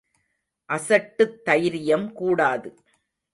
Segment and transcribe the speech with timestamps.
[0.69, 2.75] அசட்டுத் தைரியம் கூடாது.